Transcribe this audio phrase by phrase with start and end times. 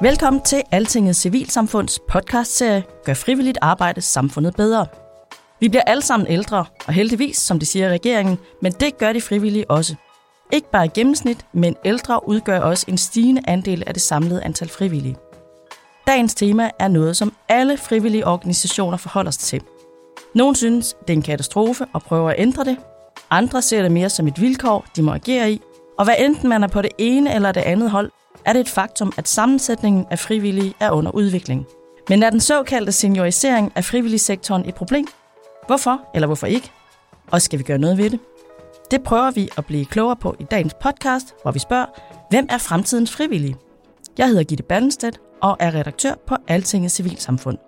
[0.00, 4.86] Velkommen til Altinget Civilsamfunds podcastserie Gør frivilligt arbejde samfundet bedre.
[5.60, 9.20] Vi bliver alle sammen ældre, og heldigvis, som det siger regeringen, men det gør de
[9.20, 9.94] frivillige også.
[10.52, 14.68] Ikke bare i gennemsnit, men ældre udgør også en stigende andel af det samlede antal
[14.68, 15.16] frivillige.
[16.06, 19.62] Dagens tema er noget, som alle frivillige organisationer forholder sig til.
[20.34, 22.76] Nogle synes, det er en katastrofe og prøver at ændre det.
[23.30, 25.60] Andre ser det mere som et vilkår, de må agere i.
[25.98, 28.10] Og hvad enten man er på det ene eller det andet hold,
[28.46, 31.66] er det et faktum, at sammensætningen af frivillige er under udvikling.
[32.08, 35.06] Men er den såkaldte seniorisering af frivilligsektoren et problem?
[35.66, 36.70] Hvorfor eller hvorfor ikke?
[37.30, 38.20] Og skal vi gøre noget ved det?
[38.90, 41.86] Det prøver vi at blive klogere på i dagens podcast, hvor vi spørger,
[42.30, 43.56] hvem er fremtidens frivillige?
[44.18, 47.65] Jeg hedder Gitte Ballenstedt og er redaktør på Altinget Civilsamfund.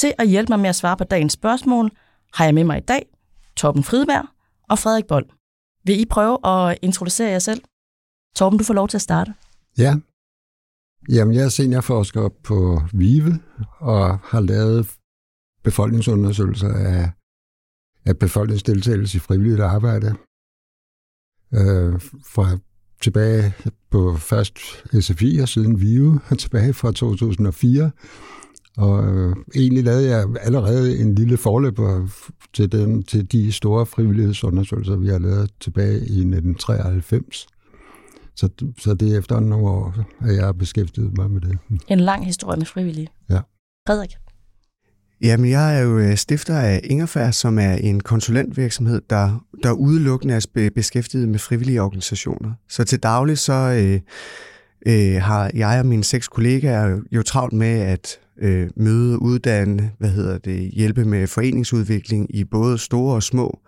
[0.00, 1.90] Til at hjælpe mig med at svare på dagens spørgsmål,
[2.34, 3.06] har jeg med mig i dag
[3.56, 4.26] Torben Fridberg
[4.68, 5.26] og Frederik Bold.
[5.84, 7.62] Vil I prøve at introducere jer selv?
[8.36, 9.34] Torben, du får lov til at starte.
[9.78, 9.96] Ja.
[11.08, 13.38] Jamen, jeg er seniorforsker på VIVE
[13.78, 14.96] og har lavet
[15.64, 17.10] befolkningsundersøgelser af,
[18.04, 20.14] af befolkningsdeltagelse i frivilligt arbejde.
[21.54, 22.00] Øh,
[22.34, 22.58] fra
[23.00, 23.54] tilbage
[23.90, 24.58] på først
[25.00, 27.90] SFI og siden VIVE, tilbage fra 2004
[28.76, 32.08] og øh, egentlig lavede jeg allerede en lille forløber
[32.54, 37.46] til, den, til de store frivillighedsundersøgelser, vi har lavet tilbage i 1993.
[38.36, 38.48] Så,
[38.78, 41.58] så det er efter nogle år, at jeg har beskæftiget mig med det.
[41.88, 43.08] En lang historie med frivillige.
[43.30, 43.40] Ja.
[43.86, 44.16] Frederik?
[45.22, 50.34] Jamen, jeg er jo øh, stifter af Ingerfær, som er en konsulentvirksomhed, der, der udelukkende
[50.34, 52.52] er beskæftiget med frivillige organisationer.
[52.68, 54.00] Så til daglig så øh,
[54.86, 60.10] øh, har jeg og mine seks kollegaer jo travlt med at øh, møde, uddanne, hvad
[60.10, 63.60] hedder det, hjælpe med foreningsudvikling i både store og små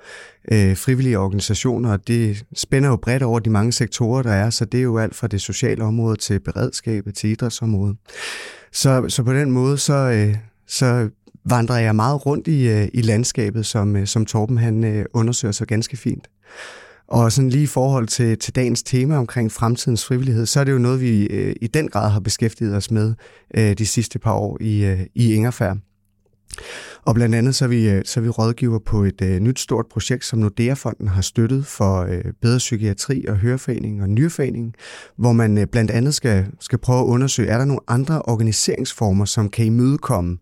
[0.52, 1.96] øh, frivillige organisationer.
[1.96, 5.14] Det spænder jo bredt over de mange sektorer, der er, så det er jo alt
[5.14, 7.96] fra det sociale område til beredskabet til idrætsområdet.
[8.72, 10.36] Så, så på den måde, så, øh,
[10.66, 11.08] så
[11.44, 15.52] vandrer jeg meget rundt i, øh, i landskabet, som, øh, som Torben han øh, undersøger
[15.52, 16.28] så ganske fint.
[17.12, 20.72] Og sådan lige i forhold til, til dagens tema omkring fremtidens frivillighed, så er det
[20.72, 23.14] jo noget, vi øh, i den grad har beskæftiget os med
[23.54, 25.76] øh, de sidste par år i, øh, i Ingerfærd.
[27.04, 29.60] Og blandt andet så er vi, øh, så er vi rådgiver på et øh, nyt
[29.60, 34.74] stort projekt, som Nordea-fonden har støttet for øh, bedre psykiatri og høreforening og nyreforening,
[35.16, 39.24] hvor man øh, blandt andet skal, skal prøve at undersøge, er der nogle andre organiseringsformer,
[39.24, 40.38] som kan imødekomme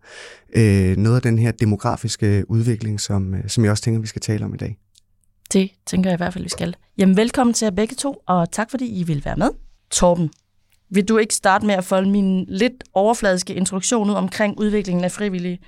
[0.55, 4.21] øh, noget af den her demografiske udvikling, som, øh, som jeg også tænker, vi skal
[4.21, 4.77] tale om i dag.
[5.53, 6.75] Det tænker jeg i hvert fald, vi skal.
[6.97, 9.49] Jamen, velkommen til jer begge to, og tak fordi I vil være med.
[9.91, 10.31] Torben,
[10.89, 15.11] vil du ikke starte med at folde min lidt overfladiske introduktion ud omkring udviklingen af
[15.11, 15.59] frivillige?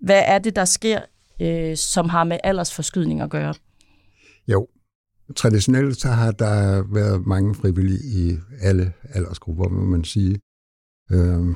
[0.00, 1.00] Hvad er det, der sker,
[1.40, 3.54] øh, som har med aldersforskydning at gøre?
[4.48, 4.68] Jo,
[5.36, 10.40] traditionelt så har der været mange frivillige i alle aldersgrupper, må man sige.
[11.12, 11.54] Øh,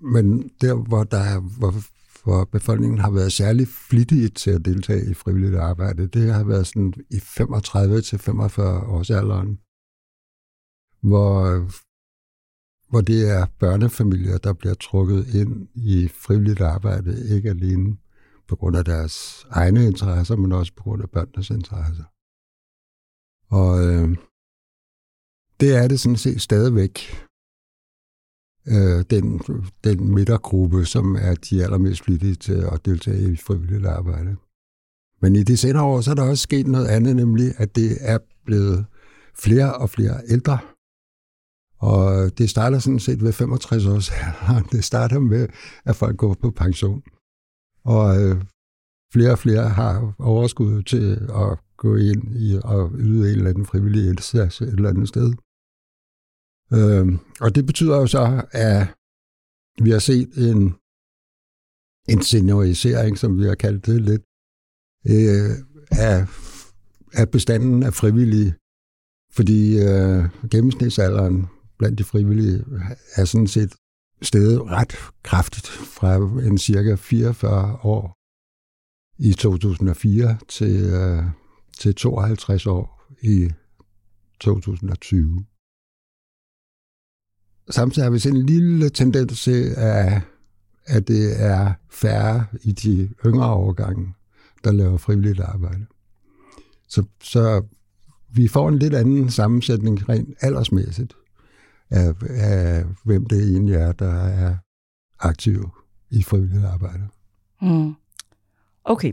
[0.00, 1.84] men der, hvor der var
[2.30, 6.66] hvor befolkningen har været særlig flittige til at deltage i frivilligt arbejde, det har været
[6.66, 9.60] sådan i 35 til 45 års alderen,
[11.08, 11.36] hvor,
[12.90, 17.96] hvor det er børnefamilier, der bliver trukket ind i frivilligt arbejde, ikke alene
[18.48, 22.04] på grund af deres egne interesser, men også på grund af børnenes interesser.
[23.58, 24.08] Og øh,
[25.60, 26.94] det er det sådan set stadigvæk
[28.70, 29.40] øh, den,
[29.84, 34.36] den midtergruppe, som er de allermest flittige til at deltage i frivilligt arbejde.
[35.22, 37.98] Men i de senere år, så er der også sket noget andet, nemlig at det
[38.00, 38.86] er blevet
[39.34, 40.58] flere og flere ældre.
[41.78, 44.64] Og det starter sådan set ved 65 års alderen.
[44.72, 45.48] Det starter med,
[45.84, 47.02] at folk går på pension.
[47.84, 48.42] Og øh,
[49.12, 53.66] flere og flere har overskud til at gå ind i og yde en eller anden
[53.66, 55.32] frivillig indsats et eller andet sted.
[56.72, 58.86] Øh, og det betyder jo så, at
[59.82, 60.74] vi har set en,
[62.08, 64.22] en seniorisering, som vi har kaldt det lidt,
[65.06, 65.50] øh,
[65.90, 66.26] af,
[67.12, 68.54] af bestanden af frivillige.
[69.32, 71.46] Fordi øh, gennemsnitsalderen
[71.78, 72.64] blandt de frivillige
[73.14, 73.74] er sådan set
[74.22, 78.16] steget ret kraftigt fra en cirka 44 år
[79.18, 81.24] i 2004 til, øh,
[81.78, 83.50] til 52 år i
[84.40, 85.44] 2020.
[87.70, 90.22] Samtidig har vi set en lille tendens til, at,
[90.86, 94.14] at det er færre i de yngre årgange,
[94.64, 95.86] der laver frivilligt arbejde.
[96.88, 97.62] Så, så
[98.32, 101.14] vi får en lidt anden sammensætning rent aldersmæssigt
[101.90, 104.56] af, af hvem det egentlig er, der er
[105.20, 105.70] aktiv
[106.10, 107.02] i frivilligt arbejde.
[107.62, 107.94] Mm.
[108.84, 109.12] Okay.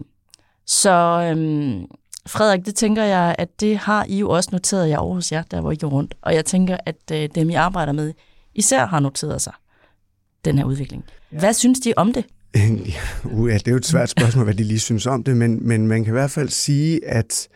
[0.66, 0.92] Så
[1.32, 1.86] øhm,
[2.28, 5.44] Frederik, det tænker jeg, at det har I jo også noteret jer over hos jer,
[5.44, 6.16] der hvor I går rundt.
[6.22, 8.14] Og jeg tænker, at øh, dem, I arbejder med,
[8.58, 9.54] især har noteret sig
[10.46, 11.04] den her udvikling.
[11.32, 11.40] Ja.
[11.40, 12.26] Hvad synes de om det?
[13.26, 15.68] Uh, ja, det er jo et svært spørgsmål, hvad de lige synes om det, men,
[15.68, 17.48] men man kan i hvert fald sige, at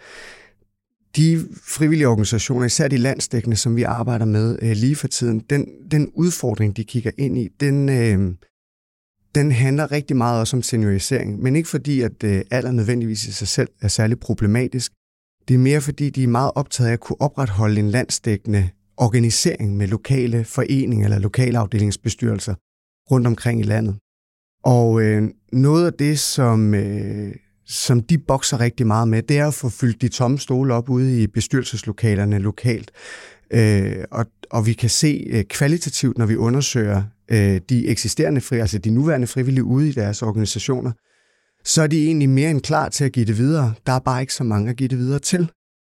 [1.15, 5.67] de frivillige organisationer, især de landsdækkende, som vi arbejder med øh, lige for tiden, den,
[5.91, 8.35] den udfordring, de kigger ind i, den, øh,
[9.35, 13.31] den handler rigtig meget også om seniorisering, men ikke fordi, at øh, alder nødvendigvis i
[13.31, 14.91] sig selv er særlig problematisk.
[15.47, 18.69] Det er mere fordi, de er meget optaget af at kunne opretholde en landsdækkende
[19.01, 22.55] organisering med lokale foreninger eller lokale afdelingsbestyrelser
[23.11, 23.95] rundt omkring i landet.
[24.63, 29.47] Og øh, noget af det, som, øh, som de bokser rigtig meget med, det er
[29.47, 32.91] at få fyldt de tomme stole op ude i bestyrelseslokalerne lokalt.
[33.53, 38.59] Øh, og, og vi kan se øh, kvalitativt, når vi undersøger øh, de eksisterende fri,
[38.59, 40.91] altså de nuværende frivillige ude i deres organisationer,
[41.63, 43.73] så er de egentlig mere end klar til at give det videre.
[43.85, 45.51] Der er bare ikke så mange at give det videre til.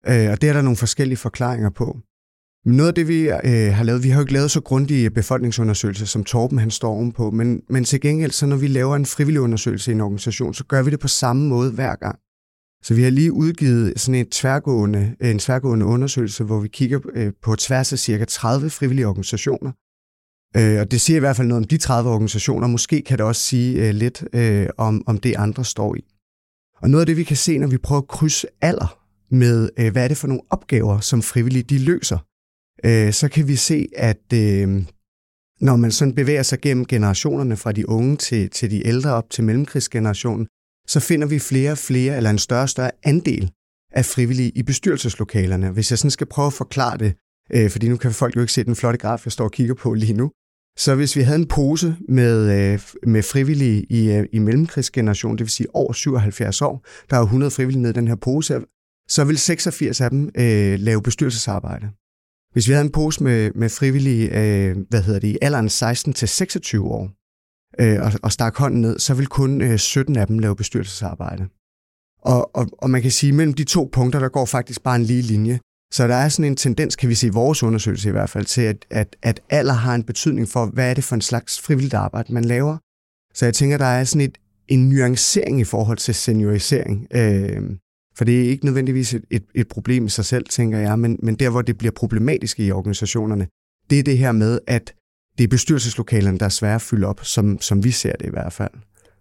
[0.07, 1.99] Øh, og det er der nogle forskellige forklaringer på.
[2.67, 6.07] Noget af det, vi øh, har lavet, vi har jo ikke lavet så grundige befolkningsundersøgelser,
[6.07, 9.41] som Torben han står ovenpå, men, men til gengæld, så når vi laver en frivillig
[9.41, 12.19] undersøgelse i en organisation, så gør vi det på samme måde hver gang.
[12.83, 17.01] Så vi har lige udgivet sådan en tværgående, øh, en tværgående undersøgelse, hvor vi kigger
[17.15, 19.73] øh, på tværs af cirka 30 frivillige organisationer.
[20.57, 22.67] Øh, og det siger i hvert fald noget om de 30 organisationer.
[22.67, 26.05] Måske kan det også sige øh, lidt øh, om, om det, andre står i.
[26.83, 28.99] Og noget af det, vi kan se, når vi prøver at krydse alder
[29.31, 32.19] med, øh, hvad er det for nogle opgaver, som frivillige de løser,
[32.85, 34.85] øh, så kan vi se, at øh,
[35.61, 39.31] når man sådan bevæger sig gennem generationerne fra de unge til, til de ældre op
[39.31, 40.47] til mellemkrigsgenerationen,
[40.87, 43.51] så finder vi flere og flere, eller en større og større andel
[43.93, 45.71] af frivillige i bestyrelseslokalerne.
[45.71, 47.15] Hvis jeg sådan skal prøve at forklare det,
[47.53, 49.75] øh, fordi nu kan folk jo ikke se den flotte graf, jeg står og kigger
[49.75, 50.31] på lige nu.
[50.79, 52.37] Så hvis vi havde en pose med,
[52.73, 57.23] øh, med frivillige i, øh, i mellemkrigsgenerationen, det vil sige over 77 år, der er
[57.23, 58.61] 100 frivillige ned i den her pose,
[59.09, 61.91] så vil 86 af dem øh, lave bestyrelsesarbejde.
[62.53, 66.13] Hvis vi havde en pose med, med frivillige, øh, hvad hedder det, i alderen 16
[66.13, 67.11] til 26 år,
[67.81, 71.49] øh, og, og stak hånden ned, så vil kun øh, 17 af dem lave bestyrelsesarbejde.
[72.23, 74.97] Og, og, og man kan sige, at mellem de to punkter, der går faktisk bare
[74.97, 75.61] en lige linje.
[75.93, 78.45] Så der er sådan en tendens, kan vi se i vores undersøgelse i hvert fald,
[78.45, 81.61] til at, at, at alder har en betydning for, hvad er det for en slags
[81.61, 82.79] frivilligt arbejde, man laver.
[83.35, 84.39] Så jeg tænker, der er sådan et,
[84.69, 87.07] en nuancering i forhold til seniorisering.
[87.15, 87.63] Øh,
[88.15, 91.19] for det er ikke nødvendigvis et, et, et problem i sig selv, tænker jeg, men,
[91.23, 93.47] men der, hvor det bliver problematisk i organisationerne,
[93.91, 94.95] det er det her med, at
[95.39, 98.31] det er bestyrelseslokalerne, der er svære at fylde op, som, som vi ser det i
[98.31, 98.71] hvert fald.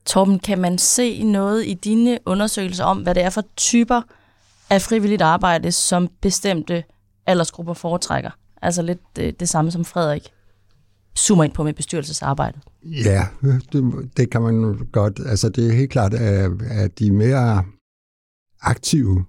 [0.06, 4.02] Torben, kan man se noget i dine undersøgelser om, hvad det er for typer
[4.70, 6.84] af frivilligt arbejde, som bestemte
[7.26, 8.30] aldersgrupper foretrækker?
[8.62, 10.30] Altså lidt det, det samme som Frederik
[11.18, 12.62] zoomer ind på med bestyrelsesarbejdet.
[12.84, 13.26] Ja,
[13.74, 15.20] det, det kan man godt.
[15.26, 17.64] Altså det er helt klart, at, at de mere
[18.62, 19.26] aktive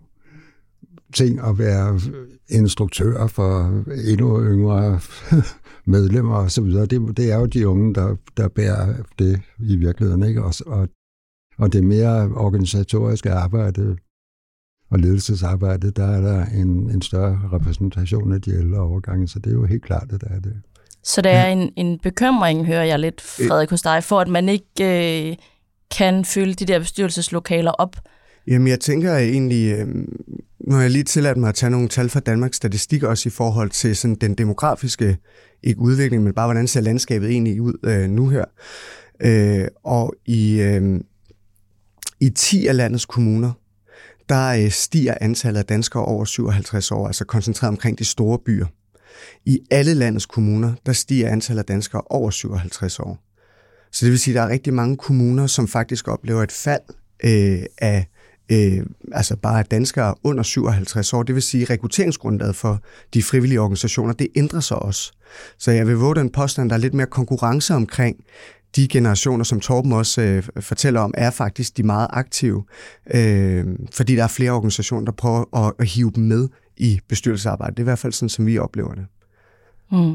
[1.14, 2.00] ting at være
[2.48, 5.00] instruktør for endnu yngre
[5.94, 6.86] medlemmer og så videre.
[6.86, 10.22] Det, det er jo de unge, der, der bærer det i virkeligheden.
[10.22, 10.44] Ikke?
[10.44, 10.88] Og, og,
[11.58, 13.96] og det mere organisatoriske arbejde
[14.90, 19.50] og ledelsesarbejde, der er der en, en større repræsentation af de ældre overgange, så det
[19.50, 20.54] er jo helt klart, at der er det.
[21.02, 24.48] Så der er en, en bekymring, hører jeg lidt, Frederik, hos dig, for at man
[24.48, 25.36] ikke øh,
[25.90, 27.96] kan fylde de der bestyrelseslokaler op
[28.46, 29.88] Jamen, jeg tænker egentlig, øh,
[30.60, 33.30] nu har jeg lige tilladt mig at tage nogle tal fra Danmarks Statistik også i
[33.30, 35.18] forhold til sådan den demografiske,
[35.62, 38.44] ikke udvikling, men bare hvordan ser landskabet egentlig ud øh, nu her.
[39.22, 41.00] Øh, og i, øh,
[42.20, 43.52] i 10 af landets kommuner,
[44.28, 48.66] der øh, stiger antallet af danskere over 57 år, altså koncentreret omkring de store byer.
[49.44, 53.18] I alle landets kommuner, der stiger antallet af danskere over 57 år.
[53.92, 56.82] Så det vil sige, at der er rigtig mange kommuner, som faktisk oplever et fald
[57.24, 58.06] øh, af
[58.48, 61.22] øh, altså bare danskere under 57 år.
[61.22, 62.80] Det vil sige, at rekrutteringsgrundlaget for
[63.14, 65.12] de frivillige organisationer, det ændrer sig også.
[65.58, 68.16] Så jeg vil våge den påstand, der er lidt mere konkurrence omkring
[68.76, 72.64] de generationer, som Torben også øh, fortæller om, er faktisk de meget aktive,
[73.14, 77.76] øh, fordi der er flere organisationer, der prøver at, at hive dem med i bestyrelsesarbejdet.
[77.76, 79.06] Det er i hvert fald sådan, som vi oplever det.
[79.90, 80.12] Mm.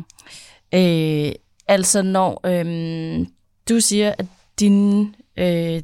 [0.73, 1.31] Øh,
[1.67, 3.25] altså når øh,
[3.69, 4.25] du siger, at
[4.59, 5.07] din,
[5.37, 5.81] øh,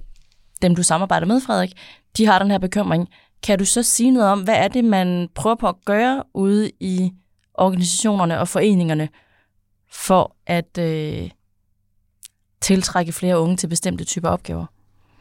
[0.61, 1.73] dem du samarbejder med, Frederik,
[2.17, 3.07] de har den her bekymring.
[3.43, 6.71] Kan du så sige noget om, hvad er det, man prøver på at gøre ude
[6.79, 7.11] i
[7.53, 9.09] organisationerne og foreningerne
[9.91, 11.29] for at øh,
[12.61, 14.65] tiltrække flere unge til bestemte typer opgaver?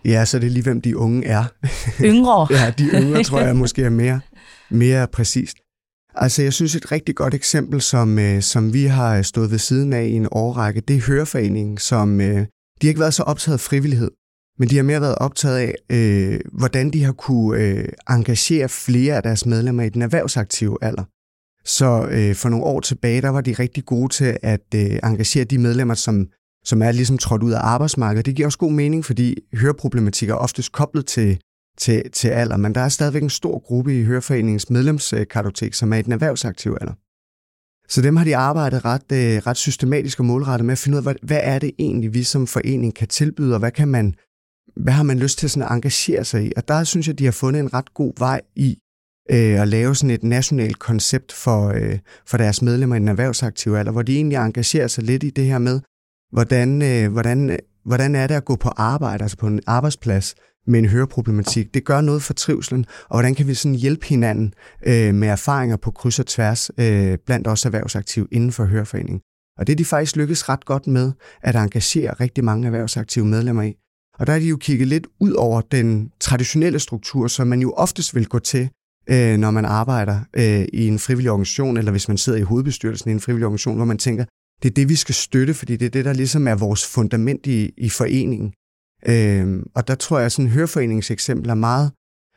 [0.05, 1.45] Ja, så det er lige, hvem de unge er.
[2.01, 2.47] Yngre?
[2.59, 4.21] ja, de yngre tror jeg måske er mere,
[4.71, 5.57] mere præcist.
[6.15, 9.93] Altså, jeg synes et rigtig godt eksempel, som, øh, som vi har stået ved siden
[9.93, 12.47] af i en årrække, det er Høreforeningen, som øh, de
[12.83, 14.11] har ikke været så optaget af frivillighed,
[14.63, 19.17] men de har mere været optaget af, øh, hvordan de har kunne øh, engagere flere
[19.17, 21.05] af deres medlemmer i den erhvervsaktive alder.
[21.65, 25.45] Så øh, for nogle år tilbage, der var de rigtig gode til at øh, engagere
[25.45, 26.27] de medlemmer, som,
[26.65, 28.27] som er ligesom trådt ud af arbejdsmarkedet.
[28.27, 31.39] Det giver også god mening, fordi høreproblematik er oftest koblet til,
[31.79, 35.97] til, til alder, men der er stadigvæk en stor gruppe i Høreforeningens medlemskartotek, som er
[35.97, 36.95] i den erhvervsaktive alder.
[37.89, 40.99] Så dem har de arbejdet ret, øh, ret systematisk og målrettet med at finde ud
[40.99, 44.15] af, hvad, hvad er det egentlig, vi som forening kan tilbyde, og hvad, kan man,
[44.77, 46.53] hvad har man lyst til sådan at engagere sig i?
[46.57, 48.79] Og der synes jeg, de har fundet en ret god vej i
[49.31, 53.79] øh, at lave sådan et nationalt koncept for, øh, for deres medlemmer i den erhvervsaktive
[53.79, 55.81] alder, hvor de egentlig engagerer sig lidt i det her med,
[56.33, 60.35] hvordan, øh, hvordan, hvordan er det at gå på arbejde, altså på en arbejdsplads,
[60.67, 61.75] med en høreproblematik.
[61.75, 64.55] Det gør noget for trivselen, og hvordan kan vi sådan hjælpe hinanden
[64.87, 69.21] øh, med erfaringer på kryds og tværs øh, blandt os erhvervsaktive inden for høreforeningen.
[69.59, 71.13] Og det er de faktisk lykkes ret godt med
[71.43, 73.75] at engagere rigtig mange erhvervsaktive medlemmer i.
[74.19, 77.73] Og der er de jo kigget lidt ud over den traditionelle struktur, som man jo
[77.73, 78.69] oftest vil gå til,
[79.11, 83.11] øh, når man arbejder øh, i en frivillig organisation, eller hvis man sidder i hovedbestyrelsen
[83.11, 84.25] i en frivillig organisation, hvor man tænker,
[84.63, 87.47] det er det, vi skal støtte, fordi det er det, der ligesom er vores fundament
[87.47, 88.53] i, i foreningen.
[89.07, 91.93] Øh, og der tror jeg, at sådan en høreforeningseksempel er meget,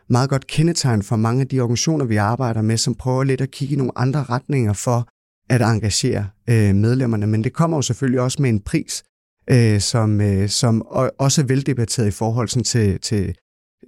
[0.09, 3.51] meget godt kendetegn for mange af de organisationer, vi arbejder med, som prøver lidt at
[3.51, 5.07] kigge i nogle andre retninger for
[5.49, 7.27] at engagere øh, medlemmerne.
[7.27, 9.03] Men det kommer jo selvfølgelig også med en pris,
[9.47, 10.81] øh, som, øh, som
[11.19, 13.35] også er veldebatteret i forhold sådan til, til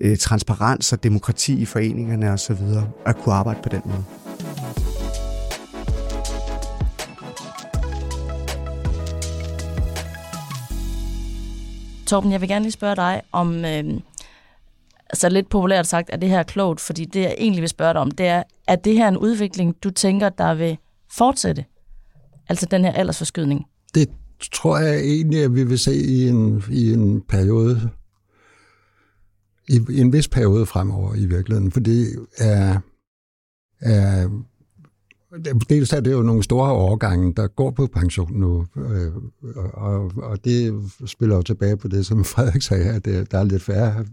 [0.01, 2.57] øh, transparens og demokrati i foreningerne osv.,
[3.05, 4.03] at kunne arbejde på den måde.
[12.07, 13.83] Torben, jeg vil gerne lige spørge dig om, øh,
[15.09, 16.81] altså lidt populært sagt, er det her klogt?
[16.81, 19.75] Fordi det, jeg egentlig vil spørge dig om, det er, er det her en udvikling,
[19.83, 20.77] du tænker, der vil
[21.11, 21.65] fortsætte?
[22.49, 23.65] Altså den her aldersforskydning?
[23.95, 24.09] Det
[24.51, 27.89] tror jeg egentlig, at vi vil se i en, i en periode,
[29.69, 32.79] i, i en vis periode fremover i virkeligheden, for det er,
[33.79, 34.29] er
[35.69, 39.11] dels er det jo nogle store årgange, der går på pension nu, øh,
[39.73, 43.43] og, og det spiller jo tilbage på det, som Frederik sagde, at det, der er
[43.43, 44.05] lidt færre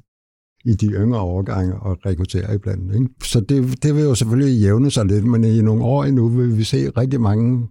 [0.64, 2.94] i de yngre årgange at rekruttere iblandt.
[2.94, 3.08] Ikke?
[3.22, 6.58] Så det, det vil jo selvfølgelig jævne sig lidt, men i nogle år endnu vil
[6.58, 7.68] vi se rigtig mange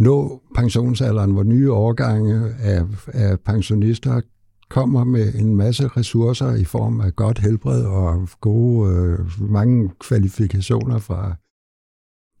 [0.00, 4.20] nå pensionsalderen, hvor nye årgange af, af pensionister
[4.68, 9.18] kommer med en masse ressourcer i form af godt helbred og gode, øh,
[9.50, 11.34] mange kvalifikationer fra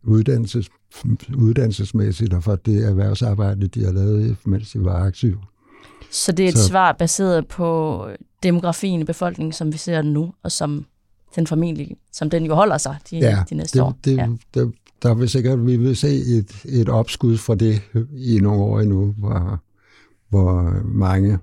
[0.02, 0.70] uddannelses,
[1.36, 5.38] uddannelsesmæssigt og for det erhvervsarbejde, de har lavet, mens de var aktive.
[6.10, 8.06] Så det er et Så, svar baseret på
[8.42, 10.86] demografien i befolkningen, som vi ser nu, og som
[11.36, 13.98] den formentlig, som den jo holder sig de, ja, de næste det, år.
[14.04, 14.28] Det, ja.
[14.54, 14.72] det,
[15.02, 17.82] der vil sikkert, vi vil se et, et opskud fra det
[18.16, 19.62] i nogle år endnu, hvor,
[20.28, 21.38] hvor mange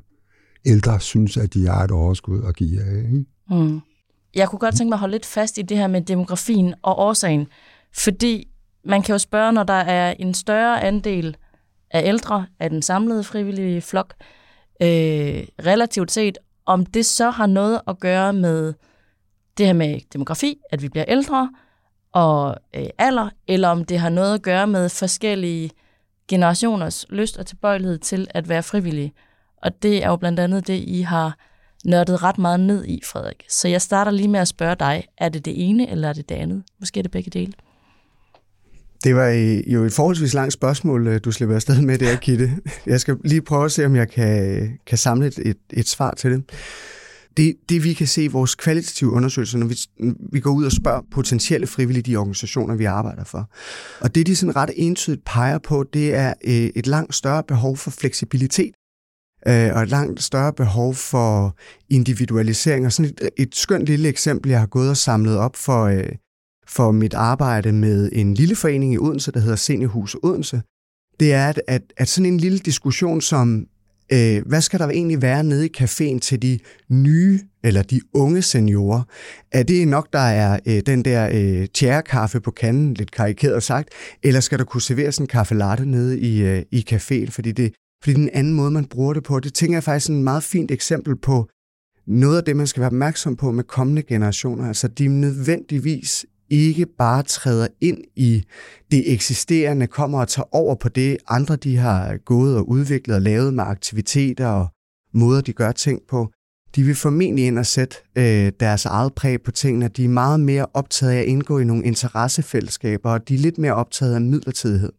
[0.66, 2.98] ældre synes, at de har et overskud at give af.
[2.98, 3.26] Ikke?
[3.50, 3.80] Mm.
[4.36, 7.00] Jeg kunne godt tænke mig at holde lidt fast i det her med demografien og
[7.00, 7.48] årsagen,
[7.94, 8.48] fordi
[8.84, 11.38] man kan jo spørge, når der er en større andel
[11.92, 14.14] af ældre af den samlede frivillige flok,
[14.82, 14.88] øh,
[15.66, 18.74] relativt set, om det så har noget at gøre med
[19.58, 21.50] det her med demografi, at vi bliver ældre,
[22.12, 25.72] og øh, alder, eller om det har noget at gøre med forskellige
[26.28, 29.14] generationers lyst og tilbøjelighed til at være frivillige.
[29.64, 31.38] Og det er jo blandt andet det, I har
[31.86, 33.44] nørdet ret meget ned i, Frederik.
[33.50, 36.30] Så jeg starter lige med at spørge dig, er det det ene, eller er det
[36.30, 36.64] det andet?
[36.80, 37.54] Måske er det begge dele.
[39.04, 39.28] Det var
[39.68, 42.52] jo et forholdsvis langt spørgsmål, øh, du slipper afsted med det, Kitte.
[42.86, 46.12] Jeg skal lige prøve at se, om jeg kan, kan samle et, et, et svar
[46.12, 46.44] til det
[47.38, 47.56] det.
[47.70, 49.76] Det vi kan se i vores kvalitative undersøgelser, når vi,
[50.32, 53.50] vi går ud og spørger potentielle frivillige de organisationer, vi arbejder for.
[54.02, 57.78] Og det, de sådan ret entydigt peger på, det er øh, et langt større behov
[57.78, 58.72] for fleksibilitet
[59.48, 61.56] øh, og et langt større behov for
[61.90, 62.86] individualisering.
[62.86, 66.10] Og sådan et, et skønt lille eksempel, jeg har gået og samlet op for, øh,
[66.68, 70.62] for mit arbejde med en lille forening i Odense, der hedder Seniorhus Odense,
[71.20, 73.66] det er, at, at, at sådan en lille diskussion som,
[74.14, 76.60] øh, hvad skal der egentlig være nede i caféen til de
[76.90, 79.02] nye eller de unge seniorer?
[79.52, 83.90] Er det nok, der er øh, den der øh, tjærekaffe på kanden, lidt karikeret sagt,
[84.24, 87.74] eller skal der kunne serveres en kaffe latte nede i, øh, i caféen, fordi det
[88.04, 90.44] fordi den anden måde, man bruger det på, det tænker jeg faktisk er en meget
[90.44, 91.50] fint eksempel på
[92.08, 94.68] noget af det, man skal være opmærksom på med kommende generationer.
[94.68, 98.44] Altså, de nødvendigvis ikke bare træder ind i
[98.92, 103.22] det eksisterende, kommer og tager over på det, andre de har gået og udviklet og
[103.22, 104.68] lavet med aktiviteter og
[105.14, 106.32] måder, de gør ting på.
[106.76, 109.88] De vil formentlig ind og sætte øh, deres eget præg på tingene.
[109.88, 113.58] De er meget mere optaget af at indgå i nogle interessefællesskaber, og de er lidt
[113.58, 114.92] mere optaget af midlertidighed.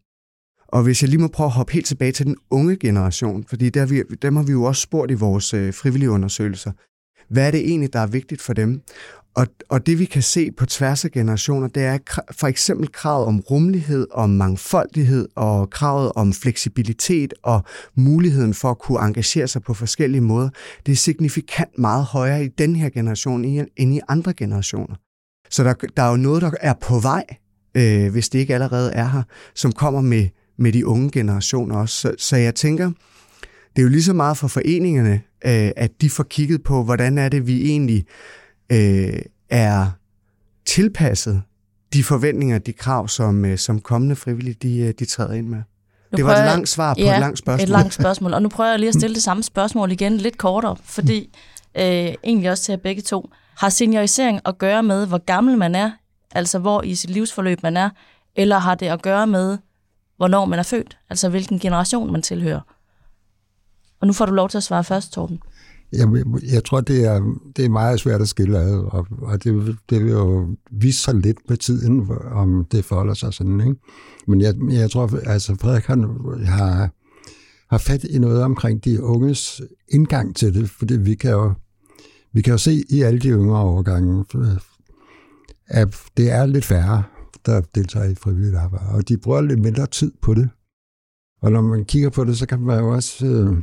[0.67, 3.69] Og hvis jeg lige må prøve at hoppe helt tilbage til den unge generation, fordi
[3.69, 6.71] der vi, dem har vi jo også spurgt i vores øh, frivillige undersøgelser.
[7.29, 8.81] Hvad er det egentlig, der er vigtigt for dem?
[9.35, 11.97] Og, og det vi kan se på tværs af generationer, det er
[12.31, 17.63] for eksempel kravet om rummelighed, om mangfoldighed og kravet om fleksibilitet og
[17.95, 20.49] muligheden for at kunne engagere sig på forskellige måder.
[20.85, 23.45] Det er signifikant meget højere i den her generation
[23.77, 24.95] end i andre generationer.
[25.49, 27.25] Så der, der er jo noget, der er på vej,
[27.75, 29.23] øh, hvis det ikke allerede er her,
[29.55, 31.95] som kommer med, med de unge generationer også.
[31.95, 32.91] Så, så jeg tænker,
[33.75, 37.17] det er jo lige så meget for foreningerne, øh, at de får kigget på, hvordan
[37.17, 38.05] er det, vi egentlig
[38.71, 39.91] øh, er
[40.65, 41.41] tilpasset
[41.93, 45.57] de forventninger, de krav, som, øh, som kommende frivillige de, øh, de træder ind med.
[46.11, 47.63] Nu det var et langt svar på ja, et langt spørgsmål.
[47.63, 48.33] et langt spørgsmål.
[48.33, 51.37] Og nu prøver jeg lige at stille det samme spørgsmål igen, lidt kortere, fordi
[51.75, 51.83] øh,
[52.23, 53.29] egentlig også til at begge to.
[53.57, 55.91] Har seniorisering at gøre med, hvor gammel man er,
[56.31, 57.89] altså hvor i sit livsforløb man er,
[58.35, 59.57] eller har det at gøre med,
[60.17, 62.61] hvornår man er født, altså hvilken generation man tilhører?
[64.01, 65.39] Og nu får du lov til at svare først, Torben.
[65.91, 66.07] Jeg,
[66.51, 70.03] jeg tror, det er, det er meget svært at skille ad, og, og det, det
[70.03, 73.61] vil jo vise sig lidt med tiden, om det forholder sig sådan.
[73.61, 73.75] Ikke?
[74.27, 76.03] Men jeg, jeg tror, altså Frederik han
[76.45, 76.89] har,
[77.69, 81.53] har fat i noget omkring de unges indgang til det, fordi vi kan jo,
[82.33, 84.25] vi kan jo se i alle de yngre overgange,
[85.67, 87.03] at det er lidt færre,
[87.45, 90.49] der deltager i frivilligt arbejde, og de bruger lidt mindre tid på det.
[91.41, 93.57] Og når man kigger på det, så kan man jo også øh,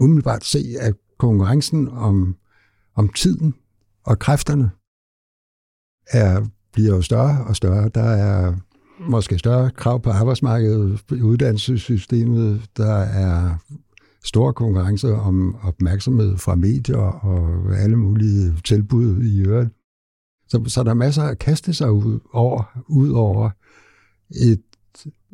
[0.00, 2.36] umiddelbart se, at konkurrencen om,
[2.94, 3.54] om tiden
[4.04, 4.70] og kræfterne
[6.06, 7.88] er, bliver jo større og større.
[7.88, 8.54] Der er
[9.00, 12.70] måske større krav på arbejdsmarkedet, i uddannelsessystemet.
[12.76, 13.56] Der er
[14.24, 19.70] stor konkurrence om opmærksomhed fra medier og alle mulige tilbud i øvrigt.
[20.48, 23.50] Så, så der er masser at kaste sig ud over, ud over
[24.30, 24.62] et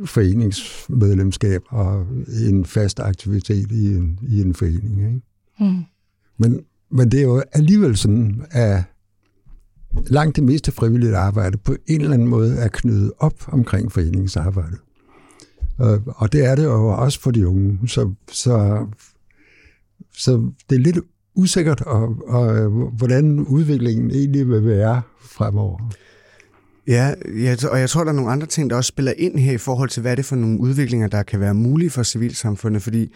[0.05, 2.07] foreningsmedlemskab og
[2.49, 4.99] en fast aktivitet i en, i en forening.
[4.99, 5.28] Ikke?
[5.61, 5.85] Mm.
[6.39, 8.83] Men, men det er jo alligevel sådan, at
[10.07, 14.77] langt det meste frivilligt arbejde på en eller anden måde er knyttet op omkring foreningsarbejde.
[15.79, 17.79] Og, øh, og det er det jo også for de unge.
[17.89, 18.87] Så, så,
[20.13, 20.99] så det er lidt
[21.35, 25.91] usikkert, og, og, øh, hvordan udviklingen egentlig vil være fremover.
[26.87, 29.53] Ja, ja, og jeg tror, der er nogle andre ting, der også spiller ind her
[29.53, 32.83] i forhold til, hvad det er for nogle udviklinger, der kan være mulige for civilsamfundet,
[32.83, 33.13] fordi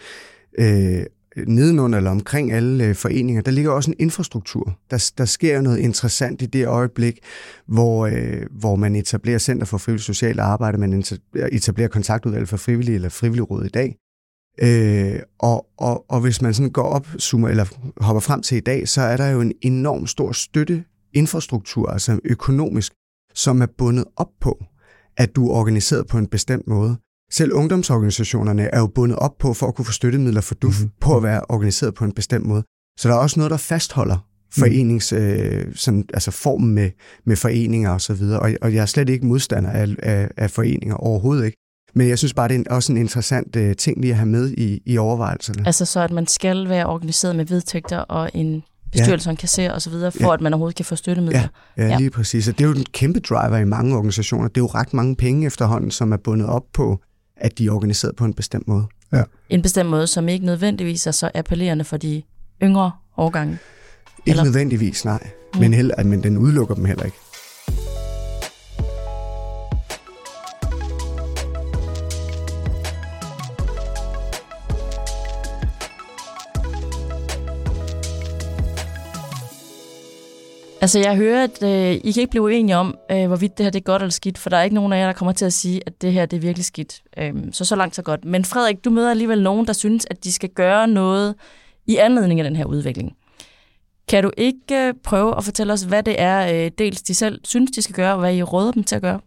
[0.59, 1.03] øh,
[1.47, 4.79] nedenunder eller omkring alle øh, foreninger, der ligger også en infrastruktur.
[4.91, 7.19] Der, der sker noget interessant i det øjeblik,
[7.67, 11.03] hvor, øh, hvor man etablerer Center for Frivillig Social Arbejde, man
[11.51, 13.95] etablerer kontaktudvalg for frivillige eller frivilligråd i dag.
[14.61, 17.65] Øh, og, og, og hvis man sådan går op, zoomer, eller
[18.03, 22.19] hopper frem til i dag, så er der jo en enorm stor støtte infrastruktur, altså
[22.23, 22.93] økonomisk,
[23.33, 24.63] som er bundet op på,
[25.17, 26.97] at du er organiseret på en bestemt måde.
[27.33, 30.91] Selv ungdomsorganisationerne er jo bundet op på for at kunne få støttemidler for DUF mm-hmm.
[31.01, 32.63] på at være organiseret på en bestemt måde.
[32.99, 34.59] Så der er også noget, der fastholder mhm.
[34.59, 36.89] forenings, øh, sådan, altså formen med,
[37.25, 38.39] med foreninger og så videre.
[38.39, 41.57] Og, og jeg er slet ikke modstander af, af, af foreninger overhovedet ikke.
[41.95, 44.51] Men jeg synes bare, det er også en interessant øh, ting lige at have med
[44.51, 45.63] i, i overvejelserne.
[45.65, 49.35] Altså så, at man skal være organiseret med vedtægter og en bestyrelse, ja.
[49.35, 50.33] kasserer osv., for ja.
[50.33, 51.47] at man overhovedet kan få støttemidler.
[51.77, 52.47] Ja, ja, lige præcis.
[52.47, 54.47] Og det er jo en kæmpe driver i mange organisationer.
[54.47, 57.01] Det er jo ret mange penge efterhånden, som er bundet op på
[57.37, 58.85] at de er organiseret på en bestemt måde.
[59.13, 59.23] Ja.
[59.49, 62.23] En bestemt måde, som ikke nødvendigvis er så appellerende for de
[62.63, 63.53] yngre årgange?
[63.53, 64.43] Ikke Eller?
[64.43, 65.29] nødvendigvis, nej.
[65.53, 65.59] Mm.
[65.59, 67.17] Men, heller, men den udelukker dem heller ikke.
[80.83, 83.71] Altså, jeg hører, at øh, I kan ikke blive uenige om, øh, hvorvidt det her
[83.71, 85.45] det er godt eller skidt, for der er ikke nogen af jer, der kommer til
[85.45, 87.01] at sige, at det her det er virkelig skidt.
[87.17, 88.25] Øh, så så langt så godt.
[88.25, 91.35] Men Frederik, du møder alligevel nogen, der synes, at de skal gøre noget
[91.87, 93.11] i anledning af den her udvikling.
[94.09, 97.39] Kan du ikke øh, prøve at fortælle os, hvad det er, øh, dels de selv
[97.43, 99.19] synes, de skal gøre, og hvad I råder dem til at gøre?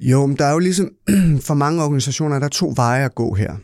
[0.00, 0.90] Jo, men der er jo ligesom,
[1.46, 3.54] for mange organisationer, der er to veje at gå her,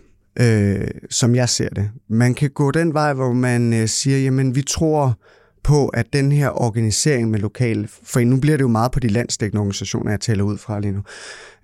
[0.40, 1.90] øh, som jeg ser det.
[2.08, 5.18] Man kan gå den vej, hvor man øh, siger, jamen vi tror,
[5.62, 9.08] på, at den her organisering med lokale, for nu bliver det jo meget på de
[9.08, 11.02] landsdækkende organisationer, jeg taler ud fra lige nu.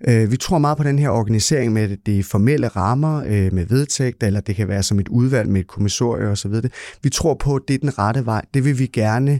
[0.07, 4.23] Øh, vi tror meget på den her organisering med de formelle rammer, øh, med vedtægt,
[4.23, 6.53] eller det kan være som et udvalg med et kommissorie osv.
[7.03, 8.45] Vi tror på, at det er den rette vej.
[8.53, 9.39] Det vil vi gerne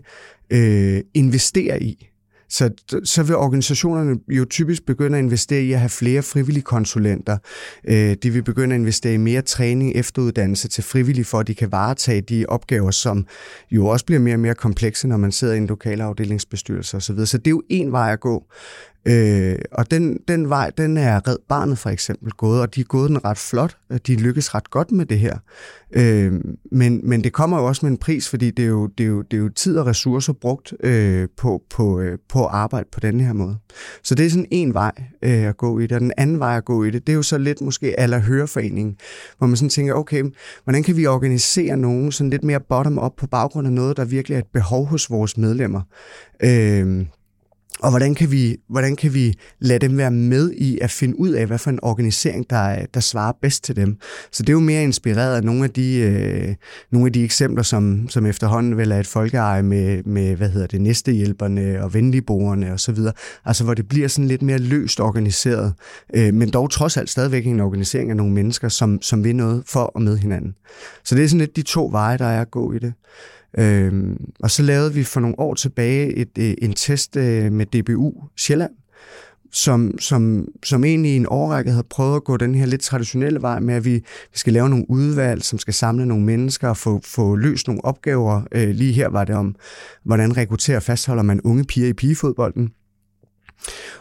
[0.49, 2.09] øh, investere i
[2.49, 2.69] så,
[3.03, 7.37] så vil organisationerne jo typisk begynde at investere i at have flere frivillige konsulenter.
[7.87, 11.55] Øh, de vil begynde at investere i mere træning, efteruddannelse til frivillige, for at de
[11.55, 13.25] kan varetage de opgaver, som
[13.71, 17.25] jo også bliver mere og mere komplekse, når man sidder i en lokal afdelingsbestyrelse osv.
[17.25, 18.43] Så det er jo en vej at gå.
[19.05, 22.85] Øh, og den, den vej, den er Red Barnet for eksempel gået, og de er
[22.85, 23.77] gået den ret flot.
[24.07, 25.37] De lykkes ret godt med det her.
[25.91, 26.33] Øh,
[26.71, 29.07] men, men det kommer jo også med en pris, fordi det er jo, det er
[29.07, 32.87] jo, det er jo tid og ressourcer brugt øh, på, på, øh, på at arbejde
[32.91, 33.57] på den her måde.
[34.03, 36.57] Så det er sådan en vej øh, at gå i det, og den anden vej
[36.57, 38.97] at gå i det, det er jo så lidt måske aller høreforeningen,
[39.37, 40.23] hvor man sådan tænker, okay,
[40.63, 44.35] hvordan kan vi organisere nogen sådan lidt mere bottom-up på baggrund af noget, der virkelig
[44.35, 45.81] er et behov hos vores medlemmer.
[46.43, 47.05] Øh,
[47.79, 51.29] og hvordan kan, vi, hvordan kan vi lade dem være med i at finde ud
[51.29, 53.97] af, hvad for en organisering, der, der svarer bedst til dem?
[54.31, 56.55] Så det er jo mere inspireret af nogle af de, øh,
[56.91, 60.67] nogle af de eksempler, som, som efterhånden vel er et folkeeje med, med hvad hedder
[60.67, 62.97] det, næstehjælperne og venligboerne osv.
[63.45, 65.73] Altså hvor det bliver sådan lidt mere løst organiseret,
[66.15, 69.63] øh, men dog trods alt stadigvæk en organisering af nogle mennesker, som, som vil noget
[69.67, 70.55] for og med hinanden.
[71.03, 72.93] Så det er sådan lidt de to veje, der er at gå i det.
[73.57, 77.51] Øhm, og så lavede vi for nogle år tilbage et, et, øh, en test øh,
[77.51, 78.71] med DBU Sjælland,
[79.51, 83.41] som, som, som egentlig i en årrække havde prøvet at gå den her lidt traditionelle
[83.41, 83.93] vej med, at vi,
[84.31, 87.85] vi skal lave nogle udvalg, som skal samle nogle mennesker og få, få løst nogle
[87.85, 88.41] opgaver.
[88.51, 89.55] Øh, lige her var det om,
[90.03, 92.71] hvordan rekrutterer og fastholder man unge piger i pigefodbolden.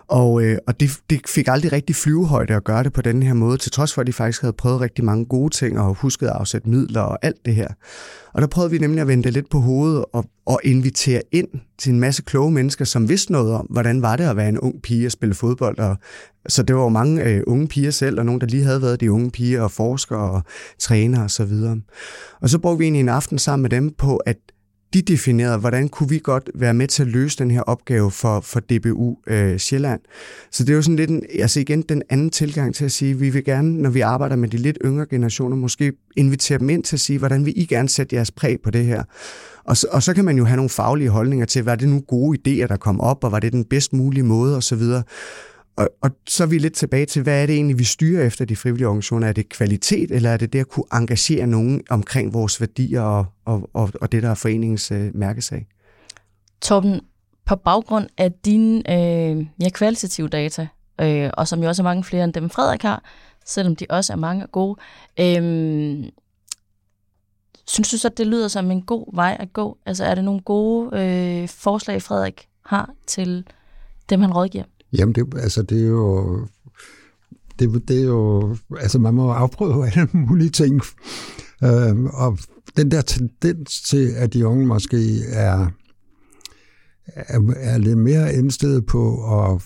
[0.09, 3.35] Og, øh, og det, det fik aldrig rigtig flyvehøjde at gøre det på den her
[3.35, 6.27] måde, til trods for, at de faktisk havde prøvet rigtig mange gode ting og husket
[6.27, 7.69] at afsætte midler og alt det her.
[8.33, 11.49] Og der prøvede vi nemlig at vende det lidt på hovedet og, og invitere ind
[11.79, 14.59] til en masse kloge mennesker, som vidste noget om, hvordan var det at være en
[14.59, 15.79] ung pige og spille fodbold.
[15.79, 15.97] Og,
[16.49, 19.01] så det var jo mange øh, unge piger selv, og nogen, der lige havde været
[19.01, 20.42] de unge piger og forskere og
[20.79, 21.25] trænere osv.
[21.25, 21.81] Og, så videre.
[22.40, 24.37] og så brugte vi egentlig en aften sammen med dem på at
[24.94, 28.40] de definerede, hvordan kunne vi godt være med til at løse den her opgave for,
[28.40, 30.01] for DBU øh, Sjælland.
[30.51, 33.11] Så det er jo sådan lidt en, altså igen den anden tilgang til at sige,
[33.11, 36.70] at vi vil gerne, når vi arbejder med de lidt yngre generationer, måske invitere dem
[36.70, 39.03] ind til at sige, hvordan vil I gerne sætte jeres præg på det her?
[39.64, 41.88] Og så, og så kan man jo have nogle faglige holdninger til, hvad er det
[41.88, 44.83] nu gode idéer, der kom op, og var det den bedst mulige måde osv.,
[45.77, 48.45] og, og så er vi lidt tilbage til, hvad er det egentlig, vi styrer efter
[48.45, 49.29] de frivillige organisationer?
[49.29, 53.27] Er det kvalitet, eller er det det at kunne engagere nogen omkring vores værdier og,
[53.45, 55.67] og, og, og det, der er foreningens øh, mærkesag?
[56.61, 57.01] Torben,
[57.45, 60.69] på baggrund af dine øh, ja, kvalitative data,
[61.01, 63.05] øh, og som jo også er mange flere end dem Frederik har,
[63.45, 64.81] selvom de også er mange og gode,
[65.21, 66.05] øh,
[67.67, 69.79] synes du så, at det lyder som en god vej at gå?
[69.87, 73.47] Altså er det nogle gode øh, forslag, Frederik har til
[74.09, 74.65] dem, han rådgiver?
[74.92, 76.46] Jamen, det, altså, det er jo...
[77.59, 78.57] Det, det er jo...
[78.79, 80.81] Altså, man må afprøve alle mulige ting.
[81.64, 82.38] Øh, og
[82.77, 85.68] den der tendens til, at de unge måske er,
[87.07, 89.62] er, er lidt mere indstillet på at,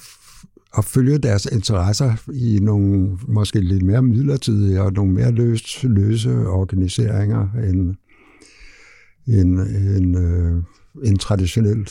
[0.78, 6.46] at følge deres interesser i nogle måske lidt mere midlertidige og nogle mere løs, løse
[6.46, 7.94] organiseringer end,
[9.26, 9.60] end,
[9.96, 10.62] end, øh,
[11.04, 11.90] end traditionelt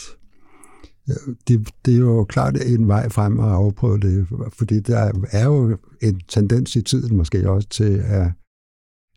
[1.48, 5.78] det, det er jo klart en vej frem at afprøve det, fordi der er jo
[6.02, 8.32] en tendens i tiden måske også til, at,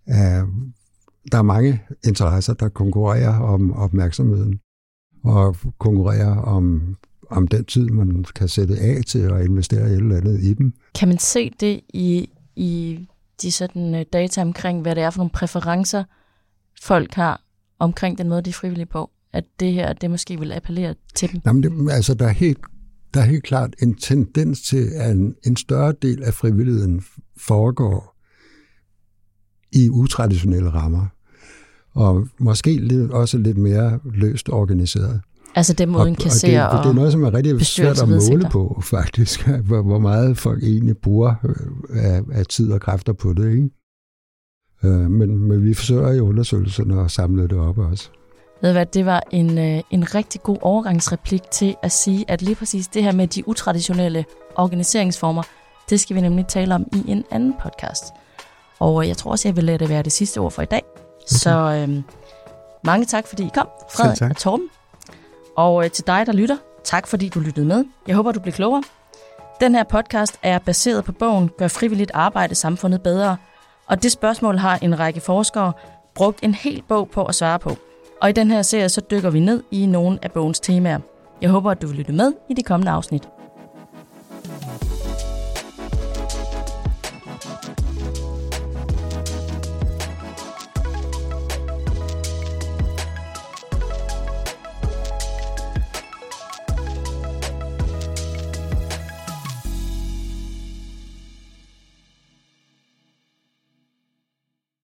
[0.07, 0.44] at
[1.33, 4.61] der er mange interesser, der konkurrerer om opmærksomheden,
[5.24, 6.96] og konkurrerer om,
[7.31, 10.72] om den tid, man kan sætte af til at investere et eller andet i dem.
[10.94, 12.98] Kan man se det i, i
[13.42, 16.05] de sådan øh, data omkring, hvad det er for nogle præferencer,
[16.83, 17.40] folk har
[17.78, 19.11] omkring den måde, de er frivillige på?
[19.33, 21.40] At det her, det måske vil appellere til dem?
[21.47, 22.59] Jamen, det, altså, der er helt
[23.14, 27.03] der er helt klart en tendens til, at en, en større del af frivilligheden
[27.37, 28.16] foregår
[29.73, 31.07] i utraditionelle rammer,
[31.95, 35.21] og måske lidt, også lidt mere løst organiseret.
[35.55, 38.09] Altså det måden kasserer og, og det, det er noget, som er rigtig svært at
[38.09, 43.12] måle på, faktisk, hvor, hvor meget folk egentlig bruger øh, af, af tid og kræfter
[43.12, 43.53] på det.
[43.53, 43.71] Ikke?
[44.85, 48.11] Øh, men, men vi forsøger i undersøgelserne at samle det op også.
[48.62, 52.55] Ved hvad, det var en, øh, en rigtig god overgangsreplik til at sige, at lige
[52.55, 54.25] præcis det her med de utraditionelle
[54.57, 55.42] organiseringsformer,
[55.90, 58.05] det skal vi nemlig tale om i en anden podcast.
[58.79, 60.83] Og jeg tror også, jeg vil lade det være det sidste ord for i dag.
[60.96, 61.12] Okay.
[61.27, 62.03] Så øh,
[62.85, 64.68] mange tak, fordi I kom, Frederik og Torben.
[65.57, 67.85] Og øh, til dig, der lytter, tak fordi du lyttede med.
[68.07, 68.83] Jeg håber, du bliver klogere.
[69.61, 73.37] Den her podcast er baseret på bogen Gør frivilligt arbejde samfundet bedre.
[73.87, 75.72] Og det spørgsmål har en række forskere
[76.14, 77.77] brugt en hel bog på at svare på.
[78.22, 80.98] Og i den her serie, så dykker vi ned i nogle af bogens temaer.
[81.40, 83.28] Jeg håber, at du vil lytte med i de kommende afsnit.